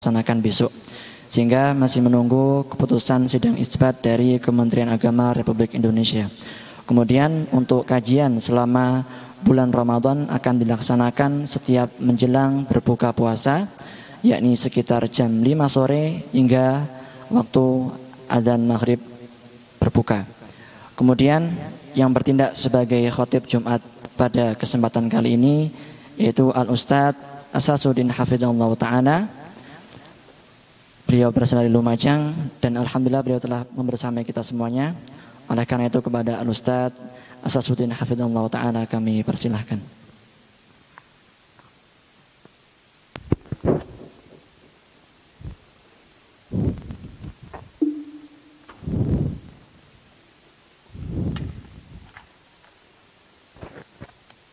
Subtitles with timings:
[0.00, 0.72] dilaksanakan besok.
[1.28, 6.24] Sehingga masih menunggu keputusan sidang isbat dari Kementerian Agama Republik Indonesia.
[6.88, 9.04] Kemudian untuk kajian selama
[9.44, 13.68] bulan Ramadan akan dilaksanakan setiap menjelang berbuka puasa
[14.24, 16.88] yakni sekitar jam 5 sore hingga
[17.28, 17.92] waktu
[18.24, 19.04] adzan maghrib
[19.76, 20.24] berbuka.
[20.96, 21.52] Kemudian
[21.92, 23.84] yang bertindak sebagai khotib Jumat
[24.16, 25.68] pada kesempatan kali ini
[26.16, 29.39] yaitu Al Ustadz Asasuddin Hafidhullah Ta'ala
[31.10, 32.30] Beliau berasal dari Lumajang
[32.62, 34.94] dan Alhamdulillah beliau telah membersamai kita semuanya.
[35.50, 36.94] Oleh karena itu kepada Al-Ustaz
[37.42, 39.82] Asasuddin Hafidhullah Ta'ala kami persilahkan.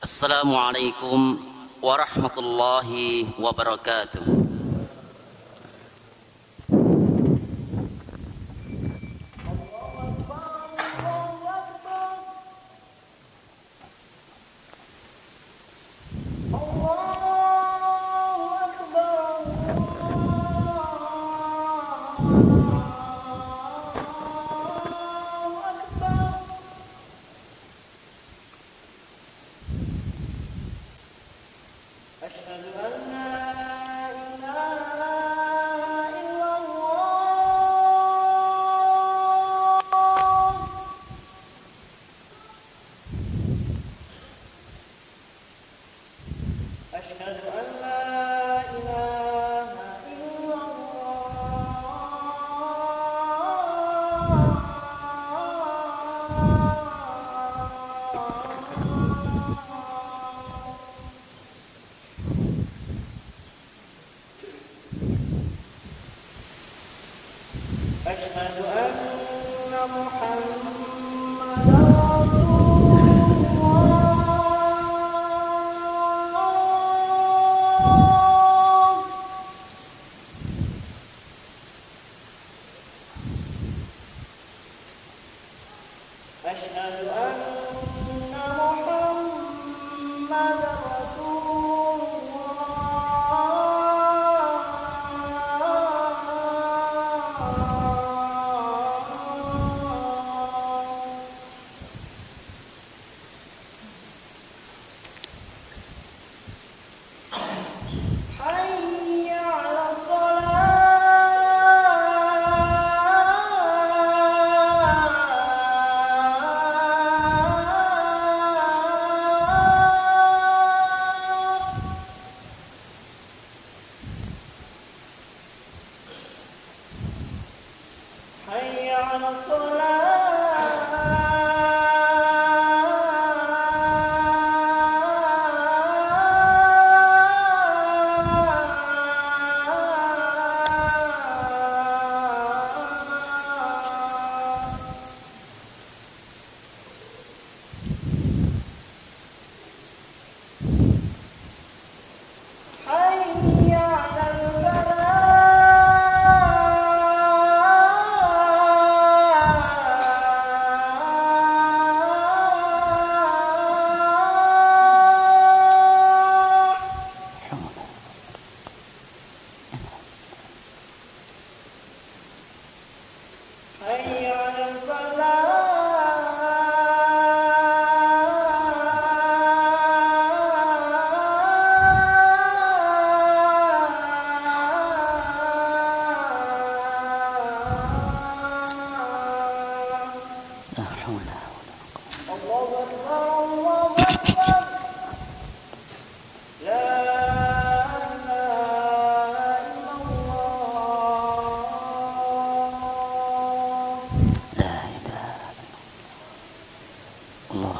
[0.01, 1.37] Assalamualaikum
[1.85, 4.36] warahmatullahi wabarakatuh.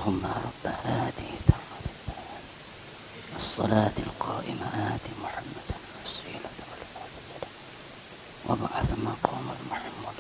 [0.08, 2.44] اللهم رب هذه ثمرة البيان
[3.36, 7.48] الصلاة القائمة آت محمدا الوسيلة والفضيلة
[8.50, 10.18] وبعث مقام المحمد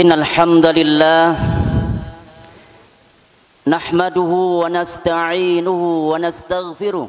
[0.00, 1.26] إن الحمد لله
[3.66, 4.30] نحمده
[4.62, 5.80] ونستعينه
[6.10, 7.08] ونستغفره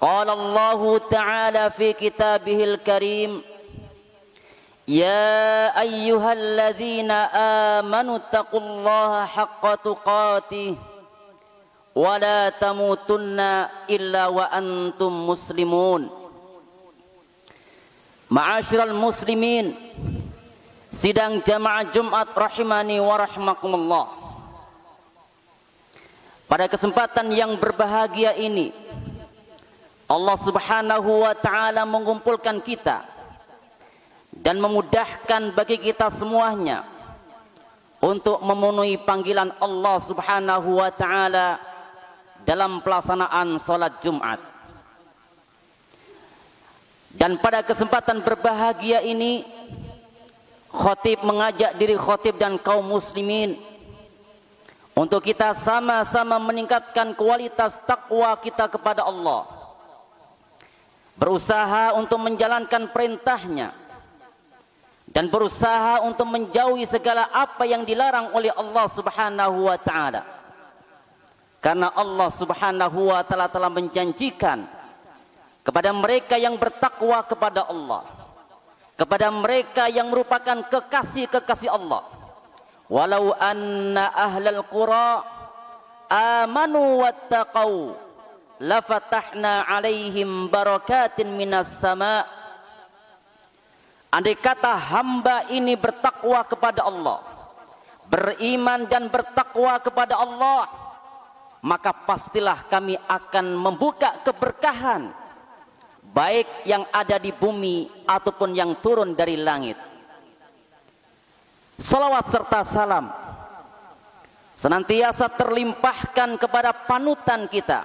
[0.00, 3.42] قال الله تعالى في كتابه الكريم
[4.88, 7.10] يا أيها الذين
[7.80, 10.76] آمنوا اتقوا الله حق تقاته
[11.94, 13.40] ولا تموتن
[13.90, 16.02] إلا وأنتم مسلمون
[18.30, 19.66] معاشر المسلمين
[20.90, 24.06] sidang jamaah Jumat rahimani wa rahmakumullah
[26.50, 28.74] pada kesempatan yang berbahagia ini
[30.05, 33.01] Allah subhanahu wa ta'ala mengumpulkan kita
[34.35, 36.85] dan memudahkan bagi kita semuanya
[38.03, 41.57] untuk memenuhi panggilan Allah Subhanahu wa taala
[42.45, 44.37] dalam pelaksanaan salat Jumat.
[47.15, 49.47] Dan pada kesempatan berbahagia ini
[50.69, 53.55] khatib mengajak diri khatib dan kaum muslimin
[54.91, 59.54] untuk kita sama-sama meningkatkan kualitas takwa kita kepada Allah.
[61.15, 63.71] Berusaha untuk menjalankan perintahnya
[65.15, 70.27] dan berusaha untuk menjauhi segala apa yang dilarang oleh Allah Subhanahu wa taala.
[71.63, 74.67] Karena Allah Subhanahu wa taala telah menjanjikan
[75.63, 78.03] kepada mereka yang bertakwa kepada Allah,
[78.99, 82.03] kepada mereka yang merupakan kekasih-kekasih Allah.
[82.91, 85.25] Walau anna ahlal qura
[86.11, 87.97] amanu wattaqau
[88.59, 92.45] lafatahna alaihim barakatin minas sama'
[94.15, 97.19] Andai kata hamba ini bertakwa kepada Allah,
[98.07, 100.71] beriman dan bertakwa kepada Allah,
[101.59, 105.11] maka pastilah kami akan membuka keberkahan
[106.15, 109.75] baik yang ada di bumi ataupun yang turun dari langit.
[111.75, 113.11] Salawat serta salam
[114.55, 117.83] senantiasa terlimpahkan kepada panutan kita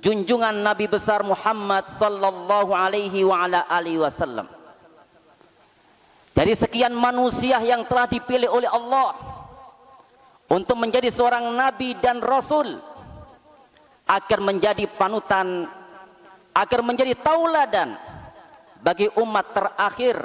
[0.00, 4.46] junjungan Nabi besar Muhammad sallallahu alaihi wa ala alihi wasallam.
[6.34, 9.14] Dari sekian manusia yang telah dipilih oleh Allah
[10.50, 12.74] untuk menjadi seorang nabi dan rasul
[14.04, 15.70] agar menjadi panutan
[16.50, 17.94] agar menjadi tauladan
[18.82, 20.16] bagi umat terakhir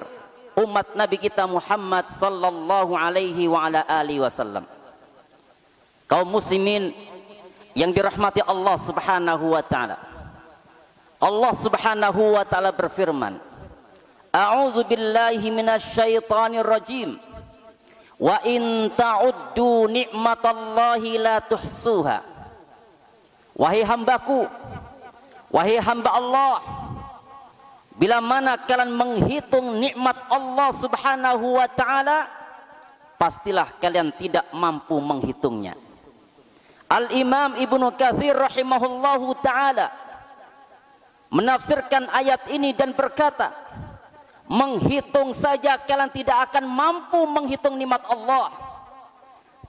[0.59, 4.65] umat nabi kita Muhammad sallallahu alaihi wa ala alihi wasallam.
[6.09, 6.89] Kaum muslimin
[7.79, 9.95] yang dirahmati Allah Subhanahu wa taala
[11.23, 13.39] Allah Subhanahu wa taala berfirman
[14.29, 17.17] A'udzu billahi minasyaitonir rajim.
[18.19, 22.21] Wa in ta'uddu ni'matallahi la tuhsuha.
[23.57, 24.47] Wahai hambaku,
[25.51, 26.61] wahai hamba Allah,
[27.97, 32.29] bila mana kalian menghitung nikmat Allah Subhanahu wa taala,
[33.19, 35.75] pastilah kalian tidak mampu menghitungnya.
[36.89, 39.93] Al-Imam Ibnu Katsir rahimahullahu taala
[41.29, 43.53] menafsirkan ayat ini dan berkata,
[44.49, 48.49] menghitung saja kalian tidak akan mampu menghitung nikmat Allah.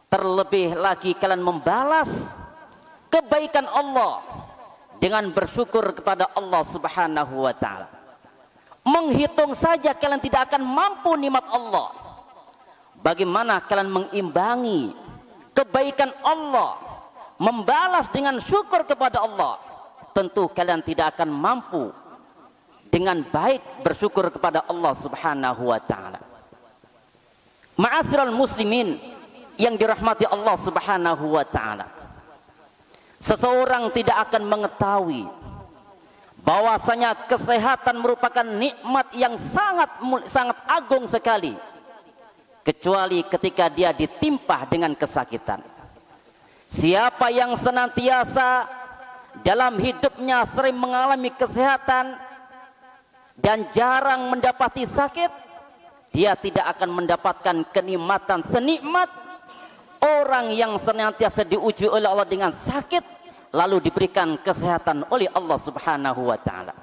[0.09, 2.41] Terlebih lagi kalian membalas
[3.13, 4.25] kebaikan Allah
[4.97, 7.87] dengan bersyukur kepada Allah Subhanahu wa taala.
[8.81, 11.93] Menghitung saja kalian tidak akan mampu nikmat Allah.
[13.05, 14.97] Bagaimana kalian mengimbangi
[15.53, 16.90] kebaikan Allah
[17.41, 19.57] membalas dengan syukur kepada Allah
[20.13, 21.89] tentu kalian tidak akan mampu
[22.93, 26.21] dengan baik bersyukur kepada Allah Subhanahu wa taala.
[27.81, 29.01] Ma'asyiral muslimin
[29.57, 31.89] yang dirahmati Allah Subhanahu wa taala.
[33.17, 35.25] Seseorang tidak akan mengetahui
[36.45, 39.89] bahwasanya kesehatan merupakan nikmat yang sangat
[40.29, 41.57] sangat agung sekali
[42.65, 45.80] kecuali ketika dia ditimpa dengan kesakitan.
[46.71, 48.63] Siapa yang senantiasa
[49.43, 52.15] dalam hidupnya sering mengalami kesehatan,
[53.41, 55.33] dan jarang mendapati sakit,
[56.13, 59.09] dia tidak akan mendapatkan kenikmatan senikmat
[60.05, 63.03] orang yang senantiasa diuji oleh Allah dengan sakit
[63.57, 66.77] lalu diberikan kesehatan oleh Allah Subhanahu wa taala.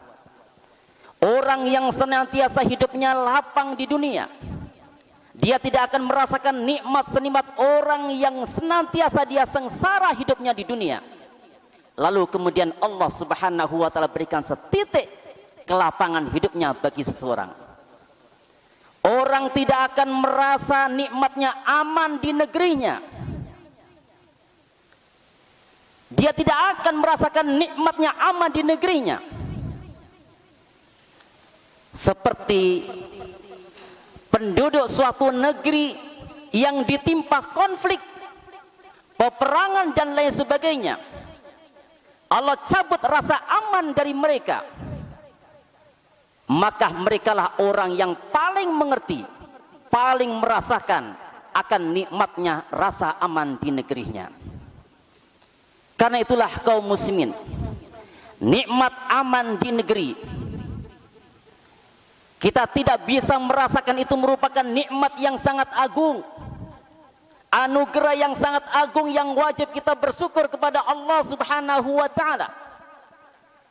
[1.22, 4.30] Orang yang senantiasa hidupnya lapang di dunia,
[5.38, 10.98] dia tidak akan merasakan nikmat senikmat orang yang senantiasa dia sengsara hidupnya di dunia.
[11.94, 15.06] Lalu kemudian Allah Subhanahu wa taala berikan setitik
[15.70, 17.54] kelapangan hidupnya bagi seseorang.
[19.06, 22.96] Orang tidak akan merasa nikmatnya aman di negerinya.
[26.10, 29.18] Dia tidak akan merasakan nikmatnya aman di negerinya.
[31.94, 32.64] Seperti
[34.38, 35.98] penduduk suatu negeri
[36.54, 37.98] yang ditimpa konflik,
[39.18, 40.94] peperangan dan lain sebagainya.
[42.30, 44.62] Allah cabut rasa aman dari mereka.
[46.54, 49.26] Maka merekalah orang yang paling mengerti,
[49.90, 51.18] paling merasakan
[51.58, 54.30] akan nikmatnya rasa aman di negerinya.
[55.98, 57.34] Karena itulah kaum muslimin,
[58.38, 60.37] nikmat aman di negeri
[62.38, 66.22] kita tidak bisa merasakan itu merupakan nikmat yang sangat agung.
[67.50, 72.54] Anugerah yang sangat agung yang wajib kita bersyukur kepada Allah Subhanahu wa taala.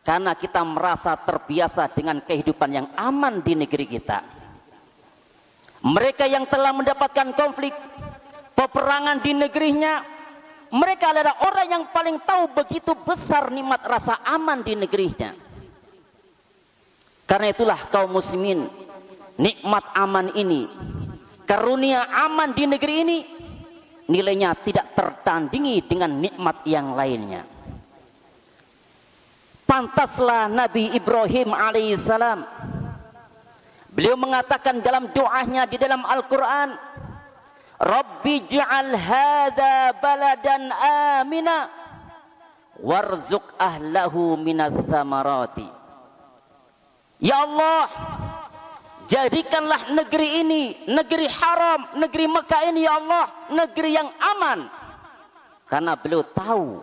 [0.02, 4.18] Karena kita merasa terbiasa dengan kehidupan yang aman di negeri kita.
[5.86, 7.74] Mereka yang telah mendapatkan konflik,
[8.58, 10.02] peperangan di negerinya,
[10.74, 15.45] mereka adalah orang yang paling tahu begitu besar nikmat rasa aman di negerinya.
[17.26, 18.70] Karena itulah kaum muslimin
[19.36, 20.70] nikmat aman ini
[21.46, 23.18] karunia aman di negeri ini
[24.10, 27.42] nilainya tidak tertandingi dengan nikmat yang lainnya.
[29.66, 32.46] Pantaslah Nabi Ibrahim alaihissalam
[33.90, 36.70] beliau mengatakan dalam doanya di dalam Al-Qur'an
[37.76, 40.70] Rabbi ja'al hadha baladan
[41.20, 41.68] amina
[42.78, 45.75] warzuq ahlahu minats thamarati
[47.16, 47.88] Ya Allah,
[49.08, 54.68] jadikanlah negeri ini negeri haram, negeri Mekah ini ya Allah, negeri yang aman.
[55.66, 56.76] Karena beliau tahu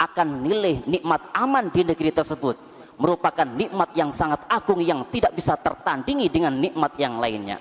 [0.00, 2.56] akan nilai nikmat aman di negeri tersebut
[2.96, 7.60] merupakan nikmat yang sangat agung yang tidak bisa tertandingi dengan nikmat yang lainnya.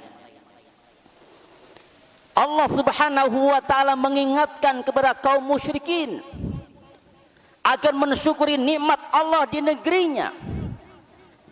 [2.36, 6.20] Allah Subhanahu wa taala mengingatkan kepada kaum musyrikin
[7.64, 10.55] agar mensyukuri nikmat Allah di negerinya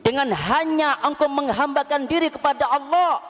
[0.03, 3.23] dengan hanya engkau menghambakan diri kepada Allah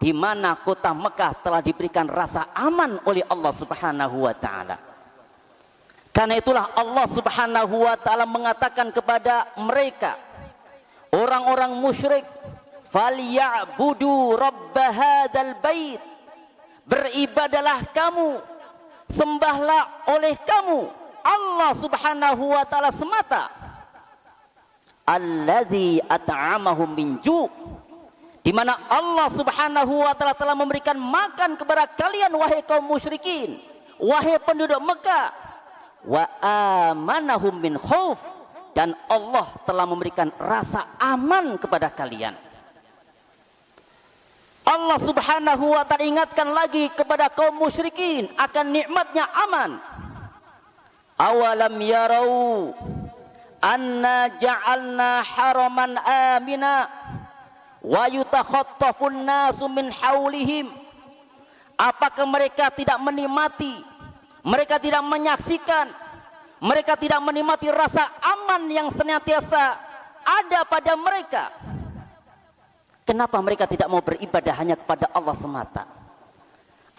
[0.00, 4.80] di mana kota Mekah telah diberikan rasa aman oleh Allah Subhanahu wa taala.
[6.10, 10.16] Karena itulah Allah Subhanahu wa taala mengatakan kepada mereka
[11.12, 12.24] orang-orang musyrik
[12.88, 16.00] falyabudu rabb hadzal bait
[16.88, 18.40] beribadalah kamu
[19.04, 20.88] sembahlah oleh kamu
[21.20, 23.59] Allah Subhanahu wa taala semata
[25.10, 27.18] alladzi at'amahum min
[28.40, 33.60] di mana Allah Subhanahu wa taala telah memberikan makan kepada kalian wahai kaum musyrikin.
[34.00, 35.28] Wahai penduduk Mekah.
[36.08, 38.24] Wa amanahum min khauf
[38.72, 42.32] dan Allah telah memberikan rasa aman kepada kalian.
[44.64, 49.76] Allah Subhanahu wa taala ingatkan lagi kepada kaum musyrikin akan nikmatnya aman.
[51.20, 52.72] Awalam yarau
[53.60, 56.88] anna ja'alna haraman amina
[57.80, 60.80] wa yutakhattafun nasu min haulihim
[61.80, 63.80] apakah mereka tidak menikmati?
[64.44, 65.88] Mereka tidak menyaksikan.
[66.60, 69.80] Mereka tidak menikmati rasa aman yang senantiasa
[70.20, 71.48] ada pada mereka.
[73.08, 75.88] Kenapa mereka tidak mau beribadah hanya kepada Allah semata?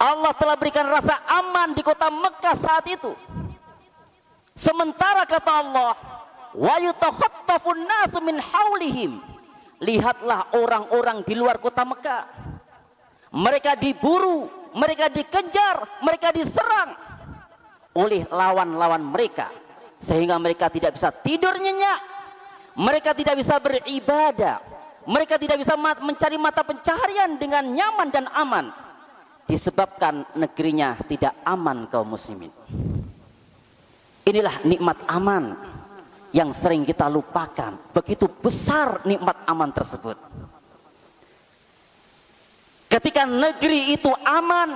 [0.02, 3.14] Allah telah berikan rasa aman di kota Mekah saat itu.
[4.58, 5.94] Sementara kata Allah
[6.56, 9.22] wa yutakhattafun nasu haulihim
[9.82, 12.24] lihatlah orang-orang di luar kota Mekah.
[13.32, 16.96] Mereka diburu mereka dikejar mereka diserang
[17.98, 19.52] oleh lawan-lawan mereka.
[20.02, 22.00] Sehingga mereka tidak bisa tidur nyenyak.
[22.74, 24.58] Mereka tidak bisa beribadah.
[25.06, 28.70] Mereka tidak bisa mencari mata pencaharian dengan nyaman dan aman.
[29.46, 32.50] Disebabkan negerinya tidak aman kaum muslimin.
[34.26, 35.71] Inilah nikmat aman
[36.32, 37.76] yang sering kita lupakan.
[37.92, 40.16] Begitu besar nikmat aman tersebut.
[42.92, 44.76] Ketika negeri itu aman,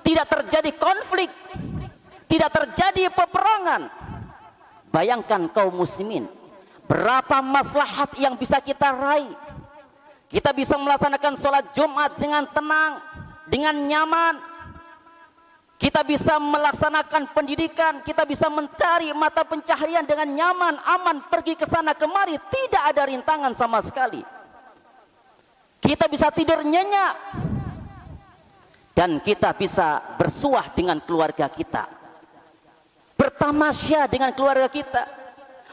[0.00, 1.28] tidak terjadi konflik,
[2.24, 3.92] tidak terjadi peperangan.
[4.88, 6.24] Bayangkan kaum muslimin,
[6.88, 9.36] berapa maslahat yang bisa kita raih.
[10.28, 13.00] Kita bisa melaksanakan sholat Jumat dengan tenang,
[13.48, 14.34] dengan nyaman,
[15.78, 21.94] kita bisa melaksanakan pendidikan, kita bisa mencari mata pencaharian dengan nyaman, aman, pergi ke sana
[21.94, 24.18] kemari, tidak ada rintangan sama sekali.
[25.78, 27.14] Kita bisa tidur nyenyak
[28.90, 31.86] dan kita bisa bersuah dengan keluarga kita.
[33.14, 35.06] Bertamasya dengan keluarga kita,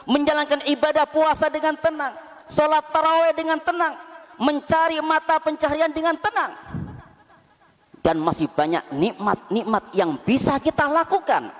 [0.06, 2.14] menjalankan ibadah puasa dengan tenang,
[2.46, 3.98] sholat taraweh dengan tenang,
[4.38, 6.85] mencari mata pencaharian dengan tenang
[8.06, 11.50] dan masih banyak nikmat-nikmat yang bisa kita lakukan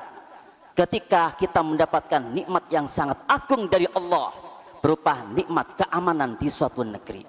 [0.79, 4.31] ketika kita mendapatkan nikmat yang sangat agung dari Allah
[4.79, 7.26] berupa nikmat keamanan di suatu negeri.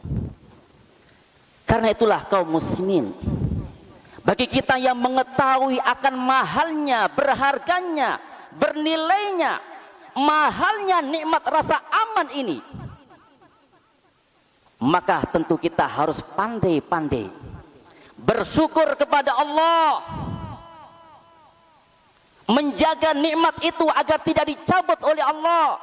[1.66, 3.10] Karena itulah kaum muslimin
[4.22, 8.22] bagi kita yang mengetahui akan mahalnya, berharganya,
[8.54, 9.58] bernilainya,
[10.14, 12.62] mahalnya nikmat rasa aman ini,
[14.78, 17.47] maka tentu kita harus pandai-pandai
[18.28, 20.04] bersyukur kepada Allah.
[22.48, 25.80] Menjaga nikmat itu agar tidak dicabut oleh Allah.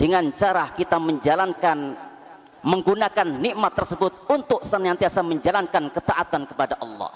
[0.00, 1.96] Dengan cara kita menjalankan
[2.64, 7.12] menggunakan nikmat tersebut untuk senantiasa menjalankan ketaatan kepada Allah.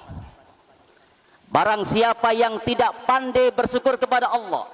[1.48, 4.68] Barang siapa yang tidak pandai bersyukur kepada Allah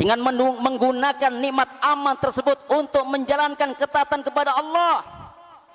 [0.00, 0.24] dengan
[0.64, 5.17] menggunakan nikmat aman tersebut untuk menjalankan ketaatan kepada Allah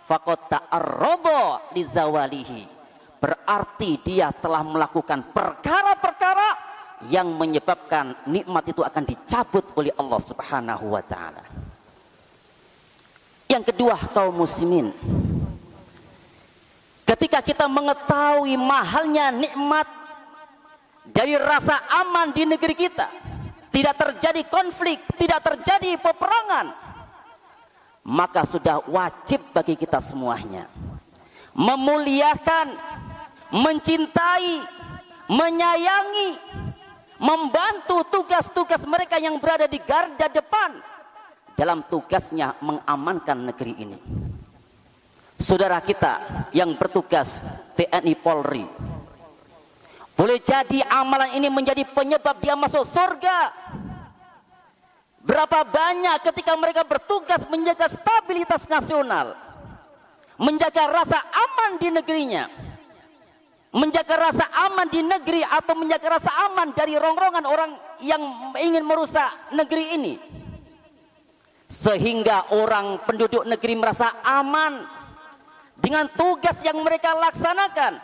[0.03, 2.61] faqad ta'arrada li zawalihi
[3.23, 6.49] berarti dia telah melakukan perkara-perkara
[7.07, 11.43] yang menyebabkan nikmat itu akan dicabut oleh Allah Subhanahu wa taala.
[13.47, 14.91] Yang kedua kaum muslimin
[17.07, 19.87] ketika kita mengetahui mahalnya nikmat
[21.07, 23.07] dari rasa aman di negeri kita,
[23.71, 26.71] tidak terjadi konflik, tidak terjadi peperangan,
[28.03, 30.67] maka sudah wajib bagi kita semuanya
[31.53, 32.73] memuliakan
[33.53, 34.65] mencintai,
[35.29, 36.29] menyayangi,
[37.21, 40.81] membantu tugas-tugas mereka yang berada di garda depan
[41.53, 43.97] dalam tugasnya mengamankan negeri ini.
[45.37, 47.43] Saudara kita yang bertugas
[47.77, 48.65] TNI Polri,
[50.17, 53.53] boleh jadi amalan ini menjadi penyebab dia masuk surga.
[55.23, 59.39] Berapa banyak ketika mereka bertugas menjaga stabilitas nasional,
[60.35, 62.51] menjaga rasa aman di negerinya,
[63.71, 67.71] menjaga rasa aman di negeri atau menjaga rasa aman dari rongrongan orang
[68.03, 68.19] yang
[68.59, 70.13] ingin merusak negeri ini.
[71.71, 74.83] Sehingga orang penduduk negeri merasa aman
[75.79, 77.95] dengan tugas yang mereka laksanakan.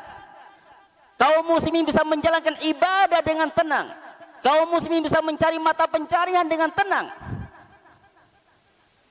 [1.19, 4.08] Kaum muslimin bisa menjalankan ibadah dengan tenang
[4.43, 7.07] kaum muslimin bisa mencari mata pencarian dengan tenang.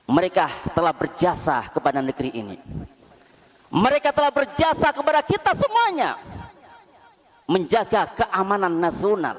[0.09, 2.57] Mereka telah berjasa kepada negeri ini.
[3.69, 6.17] Mereka telah berjasa kepada kita semuanya.
[7.45, 9.37] Menjaga keamanan nasional.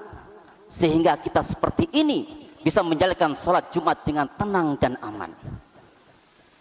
[0.70, 5.35] Sehingga kita seperti ini bisa menjalankan sholat Jumat dengan tenang dan aman.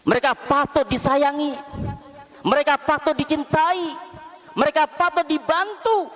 [0.09, 1.53] Mereka patut disayangi,
[2.41, 3.93] mereka patut dicintai,
[4.57, 6.09] mereka patut dibantu,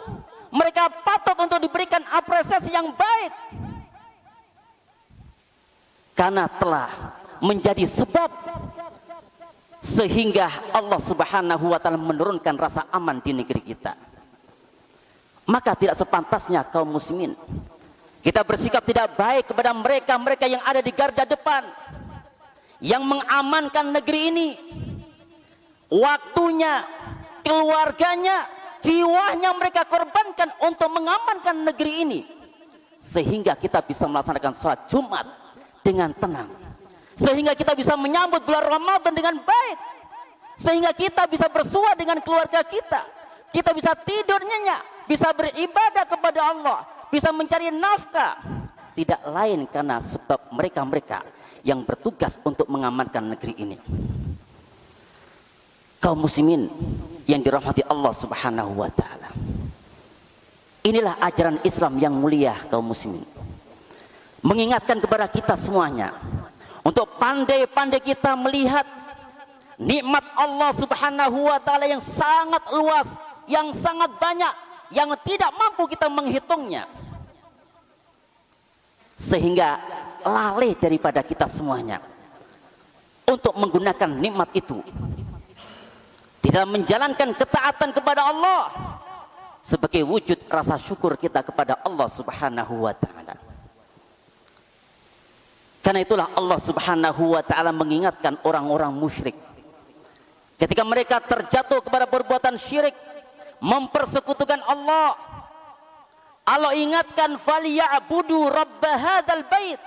[0.54, 3.34] mereka patut untuk diberikan apresiasi yang baik.
[6.14, 8.30] Karena telah menjadi sebab
[9.82, 13.98] sehingga Allah Subhanahu wa taala menurunkan rasa aman di negeri kita.
[15.50, 17.36] Maka tidak sepantasnya kaum muslimin
[18.24, 21.68] kita bersikap tidak baik kepada mereka-mereka yang ada di garda depan
[22.80, 24.50] yang mengamankan negeri ini.
[25.92, 26.88] Waktunya,
[27.44, 28.48] keluarganya,
[28.84, 32.20] jiwanya mereka korbankan untuk mengamankan negeri ini.
[33.00, 35.26] Sehingga kita bisa melaksanakan sholat Jumat
[35.84, 36.52] dengan tenang.
[37.16, 39.80] Sehingga kita bisa menyambut bulan Ramadan dengan baik.
[40.54, 43.02] Sehingga kita bisa bersua dengan keluarga kita.
[43.50, 46.80] Kita bisa tidur nyenyak bisa beribadah kepada Allah,
[47.12, 48.40] bisa mencari nafkah.
[48.94, 51.26] Tidak lain karena sebab mereka-mereka
[51.66, 53.78] yang bertugas untuk mengamankan negeri ini.
[56.04, 56.68] Kaum muslimin
[57.24, 59.32] yang dirahmati Allah Subhanahu wa taala.
[60.84, 63.24] Inilah ajaran Islam yang mulia kaum muslimin.
[64.44, 66.12] Mengingatkan kepada kita semuanya
[66.84, 68.84] untuk pandai-pandai kita melihat
[69.80, 73.16] nikmat Allah Subhanahu wa taala yang sangat luas,
[73.48, 74.52] yang sangat banyak
[74.94, 76.86] yang tidak mampu kita menghitungnya
[79.18, 79.82] sehingga
[80.22, 81.98] lalai daripada kita semuanya
[83.26, 84.84] untuk menggunakan nikmat itu
[86.44, 88.68] tidak menjalankan ketaatan kepada Allah
[89.64, 93.40] sebagai wujud rasa syukur kita kepada Allah Subhanahu wa taala.
[95.80, 99.40] Karena itulah Allah Subhanahu wa taala mengingatkan orang-orang musyrik
[100.60, 102.94] ketika mereka terjatuh kepada perbuatan syirik
[103.64, 105.16] mempersekutukan Allah.
[106.44, 109.80] Allah ingatkan falyabudu rabb hadzal bait.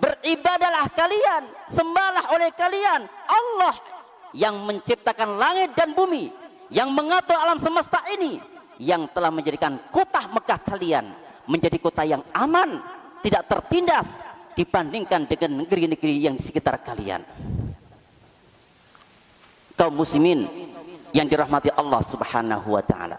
[0.00, 4.01] Beribadalah kalian, sembahlah oleh kalian Allah
[4.32, 6.32] yang menciptakan langit dan bumi,
[6.72, 8.40] yang mengatur alam semesta ini,
[8.80, 11.06] yang telah menjadikan kota Mekah kalian
[11.46, 12.80] menjadi kota yang aman,
[13.20, 14.22] tidak tertindas
[14.54, 17.22] dibandingkan dengan negeri-negeri yang di sekitar kalian.
[19.76, 20.46] Kaum muslimin
[21.10, 23.18] yang dirahmati Allah Subhanahu wa taala.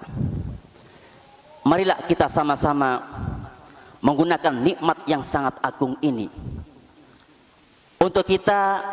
[1.64, 3.00] Marilah kita sama-sama
[4.04, 6.28] menggunakan nikmat yang sangat agung ini
[8.04, 8.84] untuk kita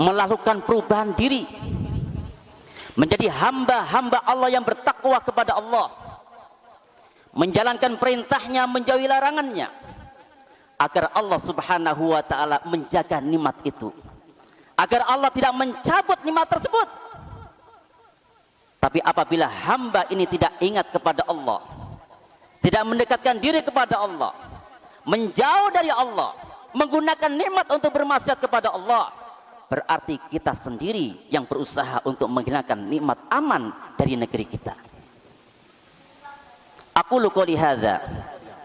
[0.00, 1.44] melakukan perubahan diri.
[2.96, 5.92] Menjadi hamba-hamba Allah yang bertakwa kepada Allah.
[7.36, 9.68] Menjalankan perintahnya menjauhi larangannya.
[10.80, 13.92] Agar Allah Subhanahu wa taala menjaga nikmat itu.
[14.74, 16.88] Agar Allah tidak mencabut nikmat tersebut.
[18.80, 21.60] Tapi apabila hamba ini tidak ingat kepada Allah,
[22.64, 24.32] tidak mendekatkan diri kepada Allah,
[25.04, 26.32] menjauh dari Allah,
[26.72, 29.19] menggunakan nikmat untuk bermaksiat kepada Allah,
[29.70, 34.74] berarti kita sendiri yang berusaha untuk menghilangkan nikmat aman dari negeri kita.
[36.98, 38.02] Aku qouli hadza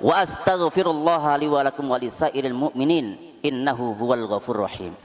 [0.01, 4.97] wa astaghfirullah li wa lakum wa mu'minin innahu huwal ghafurur rahim.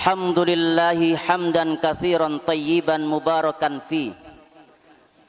[0.00, 4.16] Alhamdulillahi hamdan kathiran tayyiban mubarakan fi.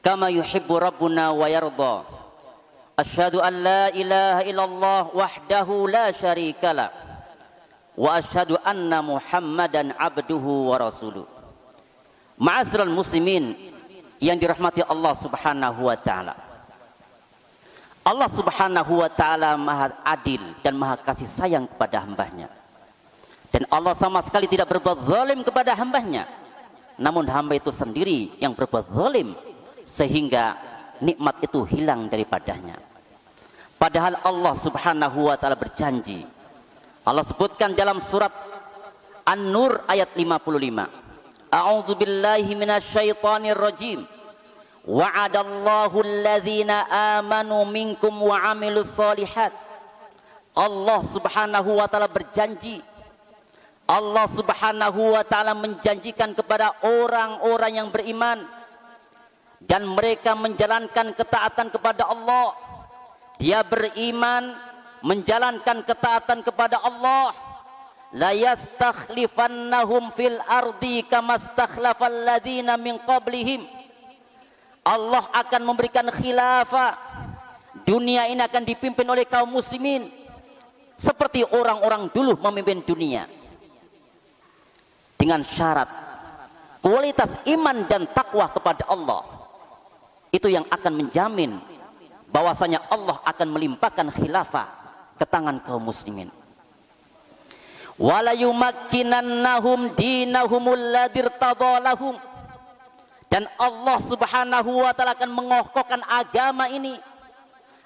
[0.00, 2.08] Kama yuhibbu Rabbuna wa yardha
[2.96, 6.88] Ashadu an la ilaha illallah wahdahu la sharika
[8.00, 11.28] Wa ashadu anna muhammadan abduhu wa rasuluh.
[12.40, 13.52] Ma'asral muslimin
[14.24, 16.32] yang dirahmati Allah subhanahu wa ta'ala.
[18.08, 22.48] Allah subhanahu wa ta'ala maha adil dan maha kasih sayang kepada hambanya.
[22.48, 22.61] nya
[23.52, 26.24] dan Allah sama sekali tidak berbuat zalim kepada hambanya.
[26.96, 29.36] Namun hamba itu sendiri yang berbuat zalim
[29.84, 30.56] sehingga
[31.04, 32.80] nikmat itu hilang daripadanya.
[33.76, 36.24] Padahal Allah Subhanahu wa taala berjanji.
[37.04, 38.32] Allah sebutkan dalam surat
[39.26, 41.52] An-Nur ayat 55.
[41.52, 44.06] A'udzu billahi minasyaitonir rajim.
[44.88, 46.88] Wa'adallahu alladhina
[47.20, 49.52] amanu minkum wa 'amilus solihat.
[50.56, 52.80] Allah Subhanahu wa taala berjanji
[53.92, 58.40] Allah Subhanahu wa taala menjanjikan kepada orang-orang yang beriman
[59.60, 62.56] dan mereka menjalankan ketaatan kepada Allah.
[63.36, 64.56] Dia beriman
[65.04, 67.36] menjalankan ketaatan kepada Allah.
[68.16, 71.36] La yastakhlifannahum fil ardi kama
[72.24, 73.68] ladzina min qablihim.
[74.88, 76.96] Allah akan memberikan khilafah.
[77.84, 80.08] Dunia ini akan dipimpin oleh kaum muslimin
[80.96, 83.41] seperti orang-orang dulu memimpin dunia
[85.22, 85.86] dengan syarat
[86.82, 89.22] kualitas iman dan takwa kepada Allah.
[90.34, 91.62] Itu yang akan menjamin
[92.26, 94.66] bahwasanya Allah akan melimpahkan khilafah
[95.14, 96.26] ke tangan kaum muslimin.
[98.02, 102.18] Wala yumakkinannahum dinahumul ladir tadalahum
[103.30, 106.98] dan Allah subhanahu wa ta'ala akan mengokohkan agama ini.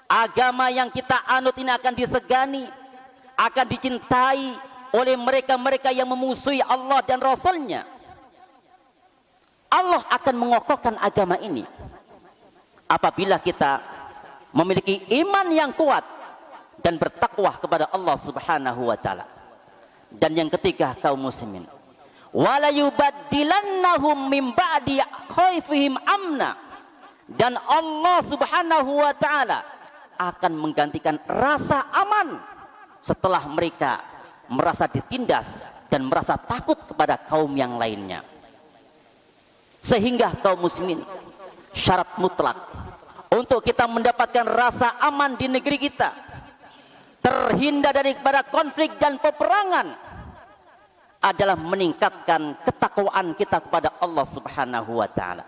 [0.07, 2.63] Agama yang kita anut ini akan disegani
[3.37, 4.55] akan dicintai
[4.95, 7.83] oleh mereka-mereka yang memusuhi Allah dan Rasulnya.
[9.67, 11.67] Allah akan mengokohkan agama ini.
[12.87, 13.83] Apabila kita
[14.55, 16.07] memiliki iman yang kuat
[16.79, 19.27] dan bertakwa kepada Allah Subhanahu wa taala.
[20.07, 21.67] Dan yang ketiga kaum muslimin.
[22.31, 26.55] Wala yubaddilannahum min ba'di khaifihim amna.
[27.27, 29.67] Dan Allah Subhanahu wa taala
[30.15, 32.39] akan menggantikan rasa aman
[33.03, 34.16] setelah mereka
[34.51, 38.23] merasa ditindas dan merasa takut kepada kaum yang lainnya.
[39.79, 40.99] Sehingga kaum muslimin
[41.71, 42.57] syarat mutlak
[43.31, 46.09] untuk kita mendapatkan rasa aman di negeri kita,
[47.23, 49.95] terhindar dari kepada konflik dan peperangan
[51.23, 55.45] adalah meningkatkan ketakwaan kita kepada Allah Subhanahu wa taala.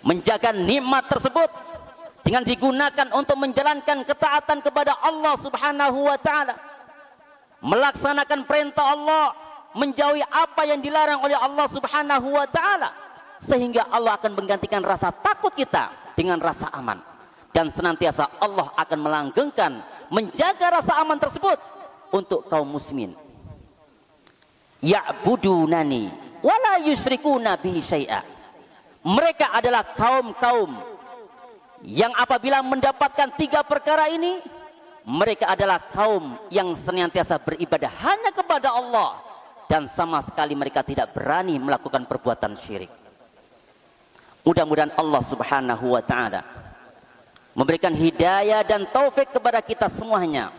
[0.00, 1.50] Menjaga nikmat tersebut
[2.24, 6.69] dengan digunakan untuk menjalankan ketaatan kepada Allah Subhanahu wa taala
[7.60, 9.36] melaksanakan perintah Allah,
[9.76, 12.90] menjauhi apa yang dilarang oleh Allah Subhanahu wa taala
[13.40, 17.00] sehingga Allah akan menggantikan rasa takut kita dengan rasa aman.
[17.50, 21.58] Dan senantiasa Allah akan melanggengkan menjaga rasa aman tersebut
[22.14, 23.16] untuk kaum muslimin.
[24.80, 28.22] Ya'budunani wala yusyrikuna bihi syai'a.
[29.00, 30.76] Mereka adalah kaum-kaum
[31.82, 34.59] yang apabila mendapatkan tiga perkara ini
[35.10, 39.18] mereka adalah kaum yang senantiasa beribadah hanya kepada Allah
[39.66, 42.90] dan sama sekali mereka tidak berani melakukan perbuatan syirik.
[44.46, 46.46] Mudah-mudahan Allah Subhanahu wa taala
[47.58, 50.54] memberikan hidayah dan taufik kepada kita semuanya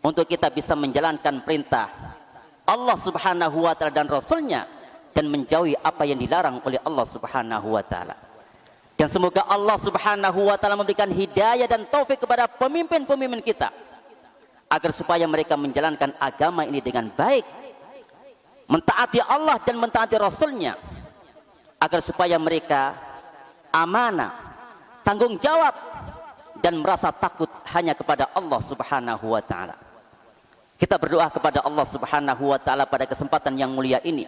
[0.00, 1.92] untuk kita bisa menjalankan perintah
[2.64, 4.64] Allah Subhanahu wa taala dan rasulnya
[5.12, 8.16] dan menjauhi apa yang dilarang oleh Allah Subhanahu wa taala.
[8.94, 13.74] Dan semoga Allah Subhanahu wa taala memberikan hidayah dan taufik kepada pemimpin-pemimpin kita
[14.70, 17.42] agar supaya mereka menjalankan agama ini dengan baik,
[18.70, 20.78] mentaati Allah dan mentaati Rasulnya,
[21.82, 22.94] agar supaya mereka
[23.74, 24.30] amanah,
[25.02, 25.74] tanggung jawab
[26.62, 29.74] dan merasa takut hanya kepada Allah Subhanahu wa taala.
[30.74, 34.26] Kita berdoa kepada Allah Subhanahu wa taala pada kesempatan yang mulia ini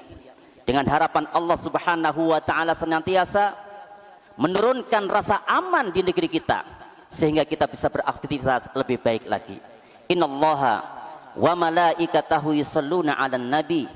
[0.62, 3.65] dengan harapan Allah Subhanahu wa taala senantiasa
[4.36, 6.64] menurunkan rasa aman di negeri kita
[7.08, 9.56] sehingga kita bisa beraktivitas lebih baik lagi.
[10.06, 10.84] Innallaha
[11.36, 13.88] wa malaikatahu yusalluna 'alan nabi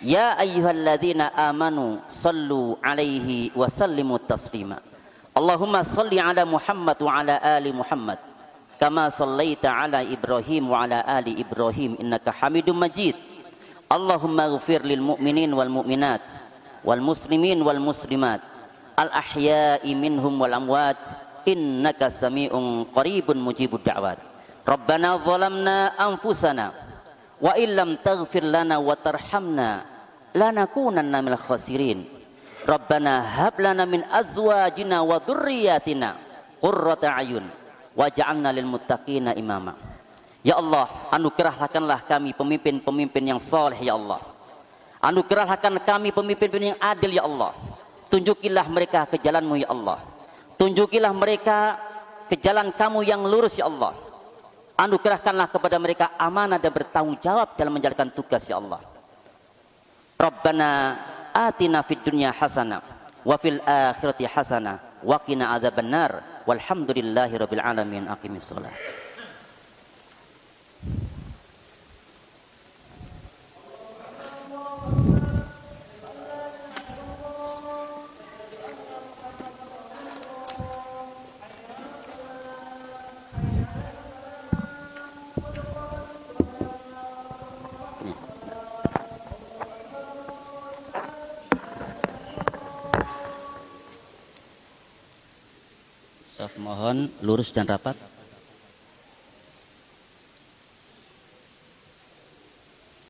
[0.00, 4.78] ya ayyuhalladzina amanu sallu 'alaihi wa sallimu taslima.
[5.32, 8.20] Allahumma salli 'ala Muhammad wa 'ala ali Muhammad
[8.78, 13.16] kama sallaita 'ala Ibrahim wa 'ala ali Ibrahim innaka Hamidum Majid.
[13.88, 16.44] Allahumma ghafir lil mu'minin wal mu'minat
[16.84, 18.57] wal muslimin wal muslimat
[18.98, 20.98] al ahya'i minhum wal amwat
[21.46, 24.18] innaka sami'un qaribun mujibud da'wat
[24.66, 26.74] Rabbana zalamna anfusana
[27.38, 29.86] wa illam taghfir lana wa tarhamna
[30.34, 32.02] lanakunanna minal khasirin
[32.66, 36.08] Rabbana hab lana min azwajina wa dhurriyyatina
[36.58, 37.46] qurrata ayun
[37.94, 39.88] waj'alna lil muttaqina imama
[40.46, 44.22] Ya Allah, anugerahkanlah kami pemimpin-pemimpin yang soleh ya Allah.
[45.02, 47.52] Anugerahkan kami pemimpin-pemimpin yang adil ya Allah.
[48.08, 50.00] Tunjukilah mereka ke jalanmu ya Allah.
[50.56, 51.76] Tunjukilah mereka
[52.28, 53.92] ke jalan kamu yang lurus ya Allah.
[54.78, 58.80] Anugerahkanlah kepada mereka amanah dan bertanggung jawab dalam menjalankan tugas ya Allah.
[60.18, 60.70] Rabbana
[61.34, 62.82] atina fid dunya hasanah
[63.22, 68.50] wa fil akhirati hasanah wa qina adzabannar walhamdulillahi rabbil alamin aqimis
[96.88, 97.92] mohon lurus dan rapat.